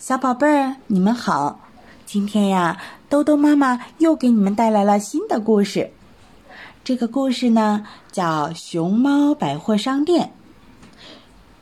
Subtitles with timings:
[0.00, 1.60] 小宝贝儿，你们好！
[2.06, 2.80] 今天呀，
[3.10, 5.92] 豆豆妈妈又给你们带来了新的故事。
[6.82, 10.32] 这个故事呢，叫《熊猫百货商店》，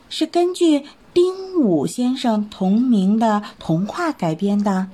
[0.09, 4.87] 是根据丁武先生同名的童话改编的。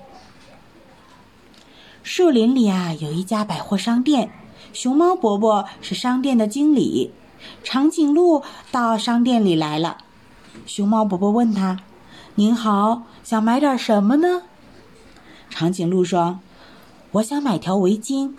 [2.03, 4.31] 树林里啊，有一家百货商店，
[4.73, 7.13] 熊猫伯伯是商店的经理。
[7.63, 8.43] 长颈鹿
[8.73, 9.99] 到商店里来了，
[10.65, 11.81] 熊猫伯伯问他。
[12.37, 14.43] 您好，想买点什么呢？
[15.49, 16.41] 长颈鹿说
[17.13, 18.35] ：“我想买条围巾。”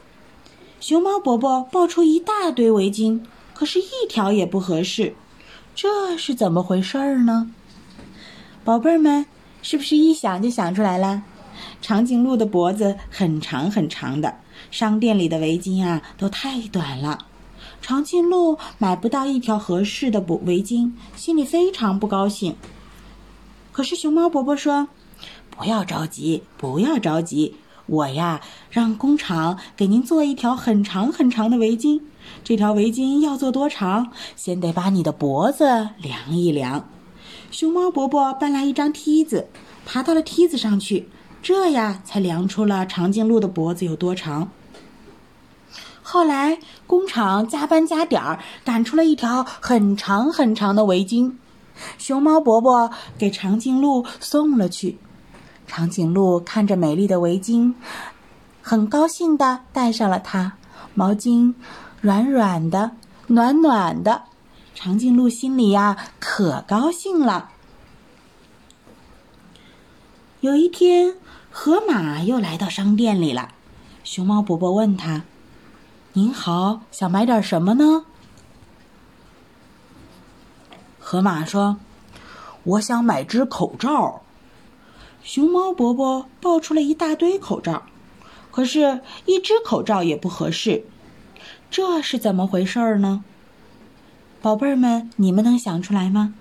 [0.81, 3.21] 熊猫伯伯抱出一大堆围巾，
[3.53, 5.15] 可是一条也不合适，
[5.73, 7.49] 这是怎么回事儿呢？
[8.65, 9.27] 宝贝儿们，
[9.61, 11.23] 是不是一想就想出来了？
[11.81, 14.39] 长颈鹿的脖子很长很长的，
[14.71, 17.27] 商店里的围巾啊都太短了，
[17.81, 22.57] 长颈鹿买不到一条合适的围围巾，心里非常不高兴。
[23.75, 24.87] 可是熊猫伯伯说
[25.51, 27.55] ：“不要着急，不要着急，
[27.87, 31.99] 我呀让工厂给您做一条很长很长的围巾。
[32.41, 35.65] 这条围巾要做多长，先得把你的脖子
[35.97, 36.87] 量一量。”
[37.51, 39.49] 熊猫伯伯搬来一张梯子，
[39.85, 41.09] 爬到了梯子上去，
[41.43, 44.49] 这呀才量出了长颈鹿的脖子有多长。
[46.01, 51.33] 后来工厂加班加点儿，赶出了一条很长很长的围巾。
[51.97, 54.97] 熊猫伯伯给长颈鹿送了去，
[55.67, 57.73] 长颈鹿看着美丽的围巾，
[58.61, 60.53] 很高兴地戴上了它。
[60.93, 61.53] 毛巾
[62.01, 62.91] 软软的，
[63.27, 64.23] 暖暖的，
[64.73, 67.49] 长颈鹿心里呀可高兴了。
[70.39, 71.15] 有一天，
[71.51, 73.49] 河马又来到商店里了。
[74.03, 75.23] 熊猫伯伯问他
[76.13, 78.05] ：“您好，想买点什么呢？”
[81.07, 81.77] 河马说
[82.65, 84.23] ：“我想买只口罩。”
[85.23, 87.83] 熊猫伯伯抱出了一大堆口罩，
[88.49, 90.83] 可是，一只口罩也不合适，
[91.69, 93.23] 这是怎么回事儿呢？
[94.41, 96.33] 宝贝儿们，你们能想出来吗？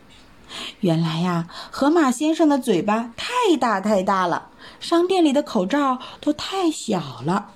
[0.80, 4.48] 原来呀，河马先生的嘴巴太大太大了，
[4.80, 7.50] 商店里的口罩都太小了，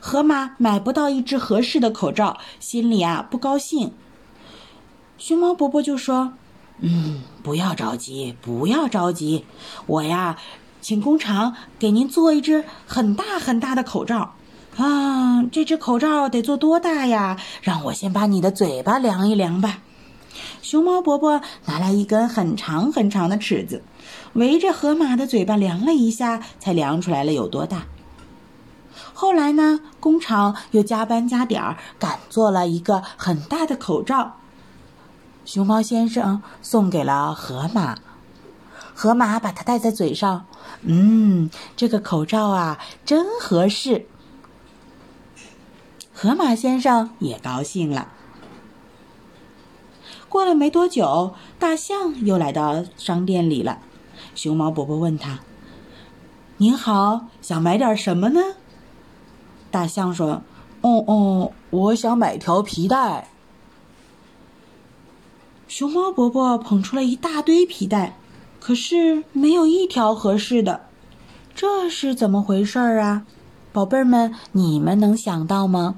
[0.00, 3.92] 河马买不到一只合适的口罩，心里啊不高兴。
[5.20, 6.32] 熊猫伯伯就说
[6.80, 9.44] ：“嗯，不要着急，不要着急，
[9.86, 10.38] 我呀，
[10.80, 14.32] 请工厂给您做一只很大很大的口罩。
[14.78, 17.36] 啊，这只口罩得做多大呀？
[17.60, 19.80] 让我先把你的嘴巴量一量吧。”
[20.62, 23.82] 熊猫伯伯拿来一根很长很长的尺子，
[24.32, 27.82] 围着河马的嘴巴量了一下，才量出来了有多大。
[29.12, 34.36] 后来呢，工厂又加班加点儿，赶做了一个很大的口罩。
[35.44, 37.98] 熊猫先生送给了河马，
[38.94, 40.46] 河马把它戴在嘴上，
[40.82, 44.06] 嗯，这个口罩啊，真合适。
[46.12, 48.08] 河马先生也高兴了。
[50.28, 53.78] 过了没多久，大象又来到商店里了。
[54.34, 55.40] 熊猫伯伯问他
[56.58, 58.40] ：“您好，想买点什么呢？”
[59.72, 60.42] 大象说
[60.82, 63.28] ：“哦哦，我想买条皮带。”
[65.70, 68.16] 熊猫伯伯捧出了一大堆皮带，
[68.58, 70.80] 可是没有一条合适的，
[71.54, 73.22] 这是怎么回事儿啊？
[73.72, 75.94] 宝贝儿们，你们能想到吗？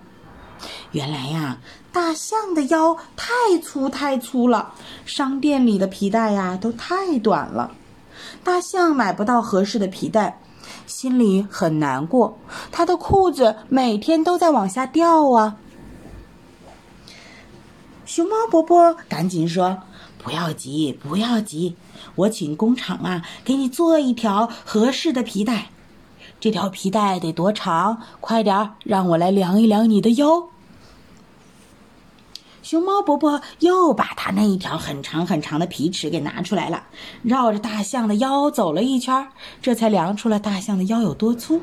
[0.90, 1.56] 原来呀，
[1.90, 4.74] 大象的腰太粗太粗了，
[5.06, 7.70] 商店里的皮带呀都太短了，
[8.44, 10.38] 大象买不到合适的皮带，
[10.86, 12.36] 心里很难过，
[12.70, 15.56] 他的裤子每天都在往下掉啊。
[18.14, 19.84] 熊猫伯伯赶紧说
[20.22, 21.76] ：“不要急，不要急，
[22.14, 25.70] 我请工厂啊，给你做一条合适的皮带。
[26.38, 28.02] 这条皮带得多长？
[28.20, 30.48] 快点儿，让我来量一量你的腰。”
[32.62, 36.82] 熊猫伯伯又把他那一条很长很长的皮尺给拿出来了，
[37.22, 39.26] 绕着大象的腰走了一圈，
[39.62, 41.62] 这才量出了大象的腰有多粗。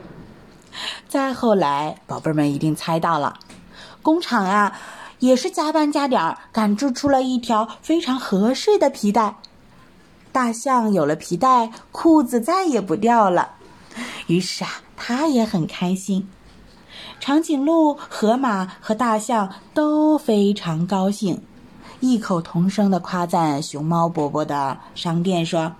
[1.07, 3.37] 再后来，宝贝们一定猜到了，
[4.01, 4.75] 工厂啊。
[5.19, 9.35] 也是加班加点儿赶制出了一条非常合适的皮带，
[10.31, 13.51] 大象有了皮带，裤子再也不掉了。
[14.27, 16.29] 于是啊，他也很开心。
[17.19, 21.41] 长颈鹿、河马和大象都非常高兴，
[21.99, 25.73] 异口同声的夸赞熊猫伯伯的商店，说：“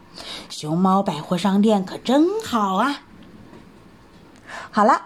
[0.49, 3.01] 熊猫百货商店可真好啊！”
[4.69, 5.01] 好了，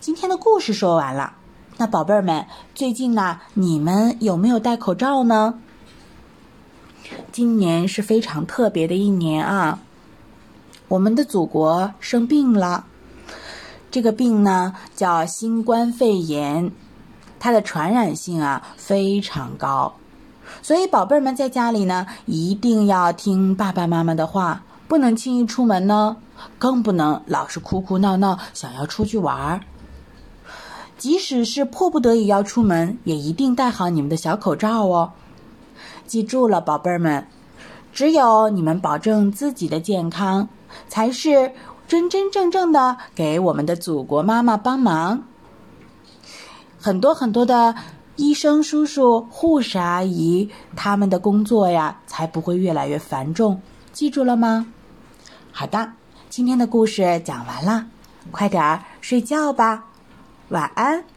[0.00, 1.34] 今天的故事说完了。
[1.78, 5.58] 那宝贝儿们，最近呢，你们有没有戴口罩呢？
[7.30, 9.80] 今年是非常特别的一年啊！
[10.88, 12.86] 我们的祖国生病了，
[13.90, 16.72] 这个病呢叫新冠肺炎，
[17.38, 19.96] 它的传染性啊非常高，
[20.62, 26.16] 所以宝贝儿们在家里呢一定要听爸爸妈妈的话，不能轻易出门呢，
[26.58, 29.60] 更不能老是哭哭闹闹想要出去玩儿。
[30.98, 35.12] 即使是迫不得已要出门，也一定戴好你们的小口罩哦。
[36.06, 37.26] 记住了，宝贝儿们，
[37.92, 40.48] 只有你们保证自己的健康，
[40.88, 41.52] 才是
[41.86, 45.24] 真真正正的给我们的祖国妈妈帮忙。
[46.78, 47.74] 很多很多的
[48.16, 53.60] 医生叔叔、护士阿姨，他们的工作呀，才不会越来越繁重。
[53.92, 54.66] 记住了吗？
[55.52, 55.92] 好的，
[56.30, 57.86] 今天的故事讲完了，
[58.30, 59.84] 快点儿睡觉吧。
[60.48, 61.15] 晚安。